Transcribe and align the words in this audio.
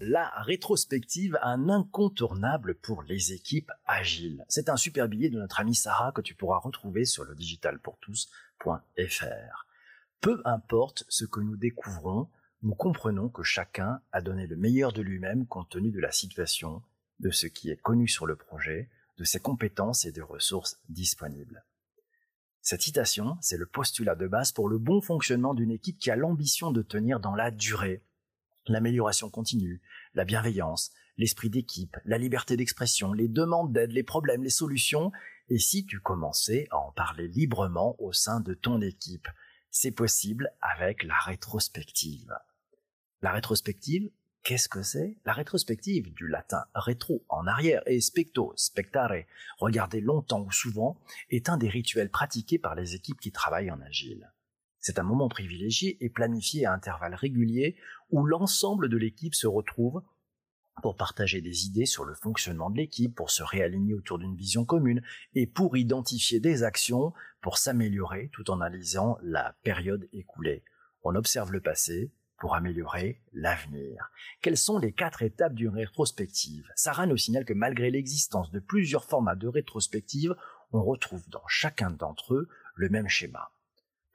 La 0.00 0.30
rétrospective, 0.42 1.38
un 1.42 1.70
incontournable 1.70 2.74
pour 2.74 3.02
les 3.02 3.32
équipes 3.32 3.72
agiles. 3.86 4.44
C'est 4.48 4.68
un 4.68 4.76
super 4.76 5.08
billet 5.08 5.30
de 5.30 5.38
notre 5.38 5.60
amie 5.60 5.74
Sarah 5.74 6.12
que 6.12 6.20
tu 6.20 6.34
pourras 6.34 6.58
retrouver 6.58 7.06
sur 7.06 7.24
le 7.24 7.34
digitalpourtous.fr. 7.34 9.66
Peu 10.20 10.42
importe 10.44 11.04
ce 11.08 11.24
que 11.24 11.40
nous 11.40 11.56
découvrons, 11.56 12.28
nous 12.62 12.74
comprenons 12.74 13.30
que 13.30 13.42
chacun 13.42 14.02
a 14.12 14.20
donné 14.20 14.46
le 14.46 14.56
meilleur 14.56 14.92
de 14.92 15.00
lui-même 15.00 15.46
compte 15.46 15.70
tenu 15.70 15.90
de 15.90 16.00
la 16.00 16.12
situation, 16.12 16.82
de 17.20 17.30
ce 17.30 17.46
qui 17.46 17.70
est 17.70 17.80
connu 17.80 18.06
sur 18.06 18.26
le 18.26 18.36
projet, 18.36 18.90
de 19.16 19.24
ses 19.24 19.40
compétences 19.40 20.04
et 20.04 20.12
des 20.12 20.20
ressources 20.20 20.78
disponibles. 20.90 21.64
Cette 22.60 22.82
citation, 22.82 23.38
c'est 23.40 23.56
le 23.56 23.66
postulat 23.66 24.14
de 24.14 24.26
base 24.26 24.52
pour 24.52 24.68
le 24.68 24.76
bon 24.78 25.00
fonctionnement 25.00 25.54
d'une 25.54 25.70
équipe 25.70 25.98
qui 25.98 26.10
a 26.10 26.16
l'ambition 26.16 26.70
de 26.70 26.82
tenir 26.82 27.18
dans 27.20 27.34
la 27.34 27.50
durée 27.50 28.02
l'amélioration 28.68 29.30
continue, 29.30 29.80
la 30.14 30.24
bienveillance, 30.24 30.92
l'esprit 31.16 31.50
d'équipe, 31.50 31.96
la 32.04 32.18
liberté 32.18 32.56
d'expression, 32.56 33.12
les 33.12 33.28
demandes 33.28 33.72
d'aide, 33.72 33.92
les 33.92 34.02
problèmes, 34.02 34.42
les 34.42 34.50
solutions, 34.50 35.12
et 35.48 35.58
si 35.58 35.86
tu 35.86 36.00
commençais 36.00 36.66
à 36.70 36.78
en 36.78 36.92
parler 36.92 37.28
librement 37.28 37.96
au 37.98 38.12
sein 38.12 38.40
de 38.40 38.54
ton 38.54 38.80
équipe. 38.80 39.28
C'est 39.70 39.92
possible 39.92 40.52
avec 40.60 41.02
la 41.02 41.18
rétrospective. 41.18 42.32
La 43.22 43.32
rétrospective, 43.32 44.10
qu'est-ce 44.42 44.68
que 44.68 44.82
c'est? 44.82 45.18
La 45.24 45.32
rétrospective, 45.32 46.12
du 46.14 46.28
latin 46.28 46.64
rétro, 46.74 47.24
en 47.28 47.46
arrière, 47.46 47.82
et 47.86 48.00
specto, 48.00 48.52
spectare, 48.56 49.12
regarder 49.58 50.00
longtemps 50.00 50.42
ou 50.42 50.52
souvent, 50.52 50.98
est 51.30 51.48
un 51.48 51.56
des 51.56 51.68
rituels 51.68 52.10
pratiqués 52.10 52.58
par 52.58 52.74
les 52.74 52.94
équipes 52.94 53.20
qui 53.20 53.32
travaillent 53.32 53.70
en 53.70 53.80
agile. 53.80 54.30
C'est 54.86 55.00
un 55.00 55.02
moment 55.02 55.28
privilégié 55.28 55.96
et 56.00 56.08
planifié 56.08 56.64
à 56.64 56.72
intervalles 56.72 57.16
réguliers 57.16 57.74
où 58.12 58.24
l'ensemble 58.24 58.88
de 58.88 58.96
l'équipe 58.96 59.34
se 59.34 59.48
retrouve 59.48 60.00
pour 60.80 60.94
partager 60.94 61.40
des 61.40 61.66
idées 61.66 61.86
sur 61.86 62.04
le 62.04 62.14
fonctionnement 62.14 62.70
de 62.70 62.76
l'équipe, 62.76 63.12
pour 63.12 63.32
se 63.32 63.42
réaligner 63.42 63.94
autour 63.94 64.20
d'une 64.20 64.36
vision 64.36 64.64
commune 64.64 65.02
et 65.34 65.48
pour 65.48 65.76
identifier 65.76 66.38
des 66.38 66.62
actions 66.62 67.12
pour 67.40 67.58
s'améliorer 67.58 68.30
tout 68.32 68.48
en 68.48 68.60
analysant 68.60 69.18
la 69.24 69.56
période 69.64 70.08
écoulée. 70.12 70.62
On 71.02 71.16
observe 71.16 71.50
le 71.50 71.60
passé 71.60 72.12
pour 72.38 72.54
améliorer 72.54 73.20
l'avenir. 73.32 74.12
Quelles 74.40 74.56
sont 74.56 74.78
les 74.78 74.92
quatre 74.92 75.22
étapes 75.22 75.54
d'une 75.54 75.70
rétrospective? 75.70 76.70
Sarah 76.76 77.06
nous 77.06 77.16
signale 77.16 77.44
que 77.44 77.54
malgré 77.54 77.90
l'existence 77.90 78.52
de 78.52 78.60
plusieurs 78.60 79.04
formats 79.04 79.34
de 79.34 79.48
rétrospective, 79.48 80.36
on 80.70 80.84
retrouve 80.84 81.28
dans 81.28 81.48
chacun 81.48 81.90
d'entre 81.90 82.34
eux 82.34 82.48
le 82.76 82.88
même 82.88 83.08
schéma. 83.08 83.50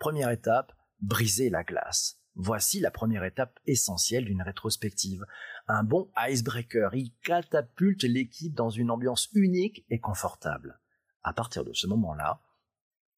Première 0.02 0.32
étape, 0.32 0.74
briser 1.00 1.52
la 1.52 1.64
glace. 1.64 2.18
Voici 2.34 2.80
la 2.80 2.90
première 2.90 3.24
étape 3.24 3.60
essentielle 3.68 4.26
d'une 4.26 4.42
rétrospective. 4.42 5.24
Un 5.68 5.84
bon 5.84 6.10
icebreaker, 6.18 6.96
il 6.96 7.14
catapulte 7.24 8.02
l'équipe 8.02 8.56
dans 8.56 8.72
une 8.72 8.90
ambiance 8.90 9.30
unique 9.36 9.86
et 9.92 10.00
confortable. 10.00 10.80
À 11.22 11.34
partir 11.34 11.64
de 11.64 11.72
ce 11.74 11.86
moment-là, 11.86 12.42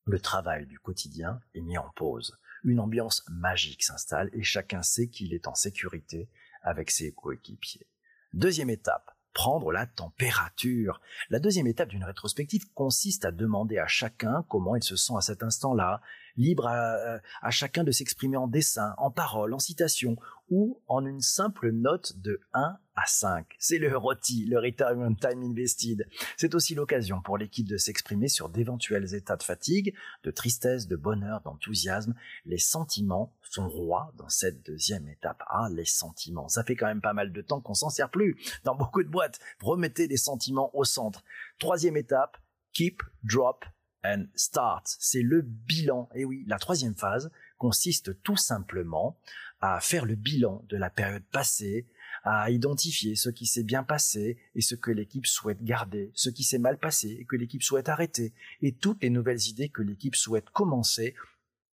le 0.08 0.20
travail 0.20 0.68
du 0.68 0.78
quotidien 0.78 1.40
est 1.56 1.62
mis 1.62 1.78
en 1.78 1.90
pause. 1.96 2.38
Une 2.66 2.82
ambiance 2.82 3.24
magique 3.30 3.84
s'installe 3.84 4.30
et 4.34 4.44
chacun 4.44 4.82
sait 4.82 5.08
qu'il 5.08 5.34
est 5.34 5.48
en 5.48 5.56
sécurité 5.56 6.30
avec 6.64 6.92
ses 6.92 7.14
coéquipiers. 7.14 7.88
Deuxième 8.34 8.70
étape, 8.70 9.10
prendre 9.34 9.72
la 9.72 9.86
température. 9.86 11.02
La 11.30 11.40
deuxième 11.40 11.68
étape 11.68 11.90
d'une 11.90 12.04
rétrospective 12.04 12.66
consiste 12.74 13.26
à 13.26 13.32
demander 13.32 13.78
à 13.78 13.88
chacun 13.88 14.46
comment 14.48 14.76
il 14.76 14.84
se 14.84 14.96
sent 14.96 15.14
à 15.18 15.22
cet 15.22 15.44
instant-là, 15.44 16.02
libre 16.38 16.68
à, 16.68 17.20
à 17.42 17.52
chacun 17.52 17.84
de 17.84 17.92
s'exprimer 17.92 18.38
en 18.38 18.48
dessin, 18.48 18.94
en 18.98 19.12
parole, 19.12 19.54
en 19.54 19.60
citation 19.60 20.16
ou 20.54 20.80
en 20.88 21.04
une 21.04 21.20
simple 21.20 21.72
note 21.72 22.20
de 22.20 22.40
1 22.54 22.78
à 22.96 23.06
5. 23.08 23.56
C'est 23.58 23.80
le 23.80 23.98
ROTI, 23.98 24.46
le 24.46 24.60
Retirement 24.60 25.16
Time 25.16 25.42
Invested. 25.42 26.08
C'est 26.38 26.54
aussi 26.54 26.76
l'occasion 26.76 27.24
pour 27.24 27.40
l'équipe 27.40 27.68
de 27.68 27.78
s'exprimer 27.78 28.28
sur 28.28 28.50
d'éventuels 28.50 29.16
états 29.16 29.36
de 29.36 29.42
fatigue, 29.42 29.96
de 30.24 30.30
tristesse, 30.30 30.88
de 30.88 30.96
bonheur, 30.96 31.42
d'enthousiasme. 31.42 32.14
Les 32.46 32.60
sentiments 32.60 33.34
sont 33.42 33.68
rois 33.68 34.14
dans 34.16 34.30
cette 34.30 34.64
deuxième 34.64 35.08
étape. 35.08 35.42
Ah, 35.48 35.70
les 35.72 35.86
sentiments. 35.86 36.50
Ça 36.50 36.64
fait 36.64 36.76
quand 36.76 36.86
même 36.86 37.02
pas 37.02 37.14
mal 37.14 37.34
de 37.34 37.42
temps 37.42 37.60
qu'on 37.60 37.74
s'en 37.74 37.90
sert 37.90 38.12
plus. 38.12 38.38
Dans 38.64 38.76
beaucoup 38.76 39.02
de 39.02 39.10
boîtes, 39.10 39.40
remettez 39.60 40.06
les 40.06 40.18
sentiments 40.18 40.70
au 40.76 40.84
centre. 40.84 41.24
Troisième 41.58 41.98
étape, 41.98 42.38
keep, 42.74 43.02
drop, 43.24 43.66
and 44.06 44.26
start. 44.36 44.86
C'est 45.00 45.24
le 45.24 45.42
bilan. 45.42 46.10
Et 46.14 46.26
oui, 46.26 46.44
la 46.46 46.60
troisième 46.60 46.96
phase 46.96 47.32
consiste 47.58 48.22
tout 48.22 48.38
simplement 48.38 49.18
à 49.66 49.80
faire 49.80 50.04
le 50.04 50.16
bilan 50.16 50.66
de 50.68 50.76
la 50.76 50.90
période 50.90 51.24
passée, 51.32 51.88
à 52.26 52.52
identifier 52.52 53.16
ce 53.16 53.30
qui 53.30 53.46
s'est 53.46 53.64
bien 53.64 53.82
passé 53.82 54.38
et 54.56 54.62
ce 54.62 54.76
que 54.76 54.92
l'équipe 54.92 55.26
souhaite 55.26 55.64
garder, 55.64 56.12
ce 56.16 56.30
qui 56.30 56.44
s'est 56.44 56.58
mal 56.58 56.78
passé 56.78 57.16
et 57.18 57.24
que 57.24 57.38
l'équipe 57.38 57.64
souhaite 57.64 57.88
arrêter, 57.88 58.34
et 58.62 58.76
toutes 58.76 59.02
les 59.02 59.10
nouvelles 59.10 59.48
idées 59.48 59.70
que 59.70 59.82
l'équipe 59.82 60.18
souhaite 60.18 60.50
commencer 60.50 61.16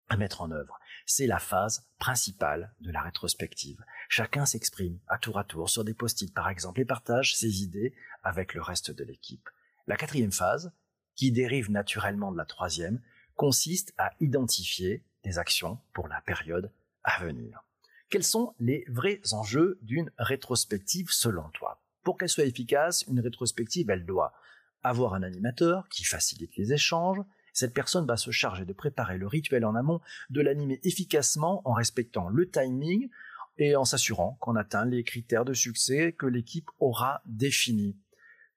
à 0.09 0.17
mettre 0.17 0.41
en 0.41 0.49
œuvre. 0.49 0.79
C'est 1.05 1.27
la 1.27 1.37
phase 1.37 1.87
principale 1.99 2.73
de 2.79 2.91
la 2.91 3.03
rétrospective. 3.03 3.85
Chacun 4.09 4.47
s'exprime 4.47 4.97
à 5.07 5.19
tour 5.19 5.37
à 5.37 5.43
tour 5.43 5.69
sur 5.69 5.83
des 5.83 5.93
post-it 5.93 6.33
par 6.33 6.49
exemple 6.49 6.81
et 6.81 6.85
partage 6.85 7.35
ses 7.35 7.61
idées 7.61 7.93
avec 8.23 8.55
le 8.55 8.63
reste 8.63 8.89
de 8.89 9.03
l'équipe. 9.03 9.47
La 9.85 9.95
quatrième 9.95 10.31
phase, 10.31 10.73
qui 11.13 11.31
dérive 11.31 11.69
naturellement 11.69 12.31
de 12.31 12.37
la 12.37 12.45
troisième, 12.45 12.99
consiste 13.35 13.93
à 13.99 14.11
identifier 14.21 15.03
des 15.23 15.37
actions 15.37 15.77
pour 15.93 16.07
la 16.07 16.21
période 16.21 16.71
à 17.03 17.23
venir. 17.23 17.61
Quels 18.09 18.23
sont 18.23 18.53
les 18.59 18.85
vrais 18.87 19.19
enjeux 19.31 19.79
d'une 19.81 20.11
rétrospective 20.17 21.09
selon 21.09 21.49
toi? 21.49 21.81
Pour 22.03 22.17
qu'elle 22.17 22.29
soit 22.29 22.45
efficace, 22.45 23.03
une 23.07 23.19
rétrospective, 23.19 23.89
elle 23.89 24.05
doit 24.05 24.33
avoir 24.83 25.15
un 25.15 25.23
animateur 25.23 25.89
qui 25.89 26.03
facilite 26.03 26.55
les 26.55 26.71
échanges. 26.71 27.19
Cette 27.51 27.73
personne 27.73 28.05
va 28.05 28.17
se 28.17 28.29
charger 28.29 28.65
de 28.65 28.73
préparer 28.73 29.17
le 29.17 29.27
rituel 29.27 29.65
en 29.65 29.73
amont, 29.73 30.01
de 30.29 30.41
l'animer 30.41 30.79
efficacement 30.83 31.61
en 31.67 31.73
respectant 31.73 32.29
le 32.29 32.49
timing 32.49 33.09
et 33.57 33.75
en 33.75 33.85
s'assurant 33.85 34.37
qu'on 34.39 34.55
atteint 34.55 34.85
les 34.85 35.03
critères 35.03 35.45
de 35.45 35.53
succès 35.53 36.13
que 36.13 36.27
l'équipe 36.27 36.69
aura 36.79 37.21
définis. 37.25 37.97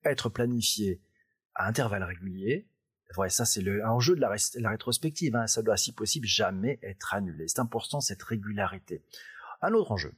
Être 0.04 0.28
planifié 0.28 1.00
à 1.54 1.68
intervalles 1.68 2.04
réguliers, 2.04 2.68
Ouais, 3.16 3.30
ça 3.30 3.46
c'est 3.46 3.62
le 3.62 3.82
enjeu 3.86 4.14
de 4.14 4.20
la, 4.20 4.34
la 4.56 4.70
rétrospective. 4.70 5.34
Hein. 5.34 5.46
Ça 5.46 5.62
doit, 5.62 5.76
si 5.76 5.92
possible, 5.92 6.26
jamais 6.26 6.78
être 6.82 7.14
annulé. 7.14 7.48
C'est 7.48 7.60
important 7.60 8.00
cette 8.00 8.22
régularité. 8.22 9.02
Un 9.60 9.72
autre 9.72 9.90
enjeu, 9.90 10.14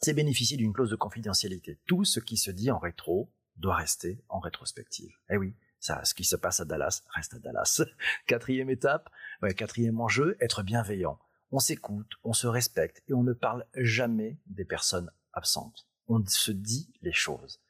c'est 0.00 0.12
bénéficier 0.12 0.58
d'une 0.58 0.74
clause 0.74 0.90
de 0.90 0.96
confidentialité. 0.96 1.78
Tout 1.86 2.04
ce 2.04 2.20
qui 2.20 2.36
se 2.36 2.50
dit 2.50 2.70
en 2.70 2.78
rétro 2.78 3.32
doit 3.56 3.76
rester 3.76 4.22
en 4.28 4.38
rétrospective. 4.38 5.14
Eh 5.30 5.38
oui, 5.38 5.54
ça, 5.80 6.04
ce 6.04 6.12
qui 6.12 6.24
se 6.24 6.36
passe 6.36 6.60
à 6.60 6.66
Dallas 6.66 7.02
reste 7.14 7.34
à 7.34 7.38
Dallas. 7.38 7.82
Quatrième 8.26 8.68
étape, 8.68 9.08
quatrième 9.56 10.00
enjeu, 10.00 10.36
être 10.40 10.62
bienveillant. 10.62 11.18
On 11.52 11.58
s'écoute, 11.58 12.12
on 12.22 12.34
se 12.34 12.46
respecte 12.46 13.02
et 13.08 13.14
on 13.14 13.22
ne 13.22 13.32
parle 13.32 13.64
jamais 13.76 14.38
des 14.46 14.64
personnes 14.64 15.10
absentes. 15.32 15.86
On 16.08 16.24
se 16.26 16.50
dit 16.50 16.92
les 17.00 17.12
choses. 17.12 17.60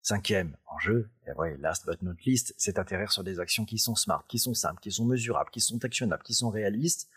Cinquième 0.00 0.56
enjeu, 0.66 1.10
et 1.26 1.32
ouais, 1.32 1.58
last 1.58 1.84
but 1.84 2.00
not 2.00 2.14
least, 2.24 2.54
c'est 2.56 2.78
atterrir 2.78 3.12
sur 3.12 3.24
des 3.24 3.40
actions 3.40 3.66
qui 3.66 3.78
sont 3.78 3.96
smart, 3.96 4.24
qui 4.28 4.38
sont 4.38 4.54
simples, 4.54 4.80
qui 4.80 4.92
sont 4.92 5.04
mesurables, 5.04 5.50
qui 5.50 5.60
sont 5.60 5.84
actionnables, 5.84 6.22
qui 6.22 6.32
sont 6.34 6.48
réalistes 6.48 7.10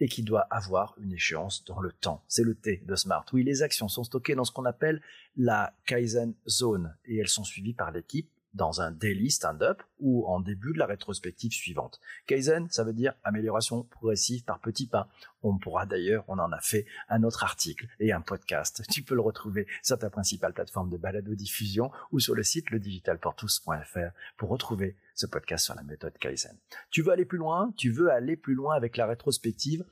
et 0.00 0.08
qui 0.08 0.22
doit 0.22 0.46
avoir 0.50 0.94
une 1.00 1.12
échéance 1.12 1.64
dans 1.64 1.80
le 1.80 1.92
temps. 1.92 2.22
C'est 2.28 2.44
le 2.44 2.54
T 2.54 2.82
de 2.86 2.94
Smart. 2.94 3.24
Oui, 3.32 3.42
les 3.42 3.62
actions 3.62 3.88
sont 3.88 4.04
stockées 4.04 4.34
dans 4.34 4.44
ce 4.44 4.52
qu'on 4.52 4.64
appelle 4.64 5.02
la 5.36 5.74
Kaizen 5.86 6.34
Zone 6.48 6.96
et 7.04 7.18
elles 7.18 7.28
sont 7.28 7.44
suivies 7.44 7.74
par 7.74 7.90
l'équipe 7.90 8.30
dans 8.54 8.80
un 8.80 8.90
daily 8.90 9.30
stand-up 9.30 9.82
ou 9.98 10.26
en 10.26 10.40
début 10.40 10.72
de 10.72 10.78
la 10.78 10.86
rétrospective 10.86 11.52
suivante. 11.52 12.00
Kaizen, 12.26 12.68
ça 12.70 12.84
veut 12.84 12.92
dire 12.92 13.14
amélioration 13.24 13.84
progressive 13.84 14.44
par 14.44 14.60
petits 14.60 14.86
pas. 14.86 15.08
On 15.42 15.58
pourra 15.58 15.86
d'ailleurs, 15.86 16.24
on 16.28 16.38
en 16.38 16.50
a 16.50 16.60
fait 16.60 16.86
un 17.08 17.22
autre 17.22 17.44
article 17.44 17.88
et 18.00 18.12
un 18.12 18.20
podcast. 18.20 18.82
Tu 18.90 19.02
peux 19.02 19.14
le 19.14 19.20
retrouver 19.20 19.66
sur 19.82 19.98
ta 19.98 20.10
principale 20.10 20.54
plateforme 20.54 20.90
de 20.90 20.96
balado-diffusion 20.96 21.90
ou 22.10 22.20
sur 22.20 22.34
le 22.34 22.42
site 22.42 22.70
ledigitalportous.fr 22.70 24.12
pour 24.36 24.48
retrouver 24.48 24.96
ce 25.14 25.26
podcast 25.26 25.66
sur 25.66 25.74
la 25.74 25.82
méthode 25.82 26.16
Kaizen. 26.18 26.56
Tu 26.90 27.02
veux 27.02 27.12
aller 27.12 27.24
plus 27.24 27.38
loin? 27.38 27.72
Tu 27.76 27.90
veux 27.90 28.10
aller 28.10 28.36
plus 28.36 28.54
loin 28.54 28.74
avec 28.74 28.96
la 28.96 29.06
rétrospective? 29.06 29.84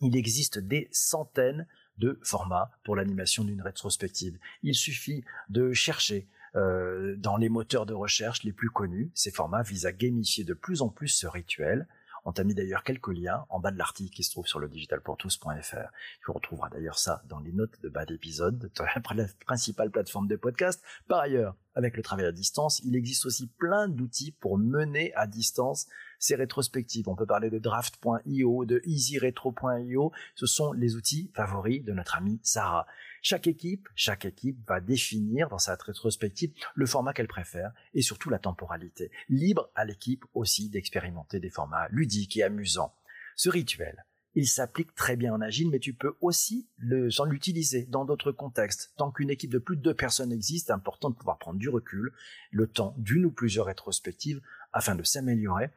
Il 0.00 0.16
existe 0.16 0.58
des 0.58 0.88
centaines 0.92 1.66
de 1.98 2.20
formats 2.22 2.70
pour 2.84 2.96
l'animation 2.96 3.44
d'une 3.44 3.62
rétrospective. 3.62 4.38
Il 4.62 4.74
suffit 4.74 5.24
de 5.48 5.72
chercher 5.72 6.28
euh, 6.56 7.14
dans 7.16 7.36
les 7.36 7.48
moteurs 7.48 7.86
de 7.86 7.94
recherche 7.94 8.42
les 8.42 8.52
plus 8.52 8.70
connus. 8.70 9.10
Ces 9.14 9.30
formats 9.30 9.62
visent 9.62 9.86
à 9.86 9.92
gamifier 9.92 10.44
de 10.44 10.54
plus 10.54 10.82
en 10.82 10.88
plus 10.88 11.08
ce 11.08 11.26
rituel. 11.26 11.86
On 12.24 12.32
t'a 12.32 12.42
mis 12.42 12.54
d'ailleurs 12.54 12.82
quelques 12.82 13.12
liens 13.12 13.46
en 13.50 13.60
bas 13.60 13.70
de 13.70 13.78
l'article 13.78 14.14
qui 14.14 14.24
se 14.24 14.32
trouve 14.32 14.46
sur 14.46 14.58
le 14.58 14.68
digitalpourtous.fr. 14.68 15.90
Tu 16.24 16.30
retrouveras 16.30 16.70
d'ailleurs 16.70 16.98
ça 16.98 17.22
dans 17.28 17.38
les 17.38 17.52
notes 17.52 17.80
de 17.82 17.88
bas 17.88 18.04
d'épisode 18.04 18.58
de 18.74 19.14
la 19.14 19.26
principale 19.44 19.90
plateforme 19.90 20.26
de 20.26 20.36
podcast. 20.36 20.82
Par 21.06 21.20
ailleurs, 21.20 21.54
avec 21.76 21.96
le 21.96 22.02
travail 22.02 22.24
à 22.24 22.32
distance, 22.32 22.80
il 22.84 22.96
existe 22.96 23.26
aussi 23.26 23.46
plein 23.46 23.86
d'outils 23.86 24.32
pour 24.32 24.58
mener 24.58 25.14
à 25.14 25.26
distance 25.26 25.86
ces 26.18 26.34
rétrospectives. 26.34 27.08
On 27.08 27.14
peut 27.14 27.26
parler 27.26 27.50
de 27.50 27.58
draft.io, 27.58 28.64
de 28.64 28.80
easyretro.io. 28.84 30.12
Ce 30.34 30.46
sont 30.46 30.72
les 30.72 30.96
outils 30.96 31.30
favoris 31.34 31.84
de 31.84 31.92
notre 31.92 32.16
amie 32.16 32.40
Sarah. 32.42 32.86
Chaque 33.22 33.46
équipe, 33.46 33.88
chaque 33.94 34.24
équipe 34.24 34.58
va 34.66 34.80
définir 34.80 35.48
dans 35.48 35.58
sa 35.58 35.74
rétrospective 35.74 36.52
le 36.74 36.86
format 36.86 37.12
qu'elle 37.12 37.28
préfère 37.28 37.72
et 37.92 38.02
surtout 38.02 38.30
la 38.30 38.38
temporalité. 38.38 39.10
Libre 39.28 39.70
à 39.74 39.84
l'équipe 39.84 40.24
aussi 40.32 40.70
d'expérimenter 40.70 41.40
des 41.40 41.50
formats 41.50 41.88
ludiques 41.90 42.36
et 42.38 42.42
amusants. 42.42 42.94
Ce 43.34 43.50
rituel, 43.50 44.04
il 44.36 44.46
s'applique 44.46 44.94
très 44.94 45.16
bien 45.16 45.32
en 45.32 45.40
agile, 45.40 45.70
mais 45.70 45.78
tu 45.78 45.94
peux 45.94 46.14
aussi 46.20 46.68
l'utiliser 46.78 47.86
dans 47.86 48.04
d'autres 48.04 48.32
contextes. 48.32 48.92
Tant 48.98 49.10
qu'une 49.10 49.30
équipe 49.30 49.50
de 49.50 49.58
plus 49.58 49.76
de 49.76 49.82
deux 49.82 49.94
personnes 49.94 50.30
existe, 50.30 50.66
c'est 50.66 50.72
important 50.74 51.08
de 51.08 51.14
pouvoir 51.14 51.38
prendre 51.38 51.58
du 51.58 51.70
recul, 51.70 52.12
le 52.50 52.66
temps 52.66 52.94
d'une 52.98 53.24
ou 53.24 53.30
plusieurs 53.30 53.64
rétrospectives 53.64 54.42
afin 54.74 54.94
de 54.94 55.02
s'améliorer, 55.02 55.70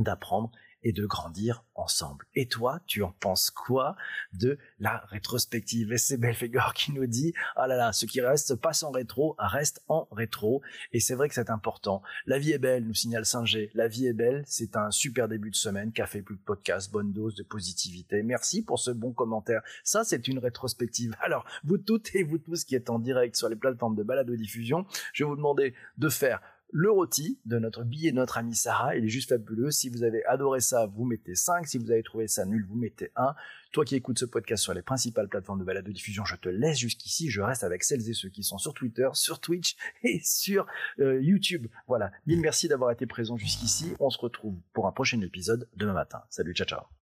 d'apprendre 0.00 0.50
et 0.84 0.92
de 0.92 1.06
grandir 1.06 1.64
ensemble. 1.74 2.26
Et 2.34 2.46
toi, 2.46 2.80
tu 2.86 3.02
en 3.02 3.12
penses 3.18 3.50
quoi 3.50 3.96
de 4.32 4.58
la 4.78 4.98
rétrospective? 5.08 5.92
Et 5.92 5.98
c'est 5.98 6.18
Belfegor 6.18 6.74
qui 6.74 6.92
nous 6.92 7.06
dit, 7.06 7.32
ah 7.56 7.66
là 7.66 7.76
là, 7.76 7.92
ce 7.92 8.06
qui 8.06 8.20
reste 8.20 8.54
passe 8.56 8.82
en 8.82 8.90
rétro, 8.90 9.34
reste 9.38 9.82
en 9.88 10.06
rétro. 10.12 10.62
Et 10.92 11.00
c'est 11.00 11.14
vrai 11.14 11.28
que 11.28 11.34
c'est 11.34 11.50
important. 11.50 12.02
La 12.26 12.38
vie 12.38 12.52
est 12.52 12.58
belle, 12.58 12.86
nous 12.86 12.94
signale 12.94 13.24
Singer. 13.24 13.70
La 13.74 13.88
vie 13.88 14.06
est 14.06 14.12
belle, 14.12 14.44
c'est 14.46 14.76
un 14.76 14.90
super 14.90 15.26
début 15.26 15.50
de 15.50 15.56
semaine. 15.56 15.90
Café 15.92 16.22
plus 16.22 16.36
de 16.36 16.42
podcast, 16.42 16.92
bonne 16.92 17.12
dose 17.12 17.34
de 17.34 17.42
positivité. 17.42 18.22
Merci 18.22 18.62
pour 18.62 18.78
ce 18.78 18.90
bon 18.90 19.12
commentaire. 19.12 19.62
Ça, 19.82 20.04
c'est 20.04 20.28
une 20.28 20.38
rétrospective. 20.38 21.16
Alors, 21.20 21.44
vous 21.64 21.78
toutes 21.78 22.14
et 22.14 22.22
vous 22.22 22.38
tous 22.38 22.64
qui 22.64 22.74
êtes 22.76 22.90
en 22.90 22.98
direct 22.98 23.36
sur 23.36 23.48
les 23.48 23.56
plateformes 23.56 23.96
de 23.96 24.02
balado 24.02 24.36
diffusion, 24.36 24.86
je 25.12 25.24
vais 25.24 25.28
vous 25.28 25.36
demander 25.36 25.74
de 25.98 26.08
faire 26.08 26.40
le 26.74 26.90
rôti 26.90 27.38
de 27.44 27.60
notre 27.60 27.84
billet 27.84 28.10
de 28.10 28.16
notre 28.16 28.36
amie 28.36 28.56
Sarah. 28.56 28.96
Il 28.96 29.04
est 29.04 29.08
juste 29.08 29.28
fabuleux. 29.28 29.70
Si 29.70 29.88
vous 29.88 30.02
avez 30.02 30.24
adoré 30.24 30.58
ça, 30.58 30.86
vous 30.86 31.04
mettez 31.04 31.36
5. 31.36 31.68
Si 31.68 31.78
vous 31.78 31.88
avez 31.92 32.02
trouvé 32.02 32.26
ça 32.26 32.44
nul, 32.44 32.66
vous 32.68 32.74
mettez 32.74 33.12
1. 33.14 33.36
Toi 33.70 33.84
qui 33.84 33.94
écoutes 33.94 34.18
ce 34.18 34.24
podcast 34.24 34.64
sur 34.64 34.74
les 34.74 34.82
principales 34.82 35.28
plateformes 35.28 35.60
de 35.60 35.64
balade 35.64 35.84
de 35.84 35.92
diffusion, 35.92 36.24
je 36.24 36.34
te 36.34 36.48
laisse 36.48 36.76
jusqu'ici. 36.76 37.30
Je 37.30 37.40
reste 37.40 37.62
avec 37.62 37.84
celles 37.84 38.08
et 38.10 38.12
ceux 38.12 38.28
qui 38.28 38.42
sont 38.42 38.58
sur 38.58 38.74
Twitter, 38.74 39.08
sur 39.12 39.38
Twitch 39.38 39.76
et 40.02 40.20
sur 40.24 40.66
euh, 40.98 41.22
YouTube. 41.22 41.68
Voilà. 41.86 42.10
Mille 42.26 42.40
merci 42.40 42.66
d'avoir 42.66 42.90
été 42.90 43.06
présent 43.06 43.36
jusqu'ici. 43.36 43.94
On 44.00 44.10
se 44.10 44.18
retrouve 44.18 44.58
pour 44.72 44.88
un 44.88 44.92
prochain 44.92 45.20
épisode 45.20 45.68
demain 45.76 45.94
matin. 45.94 46.24
Salut, 46.28 46.54
ciao, 46.54 46.66
ciao. 46.66 47.03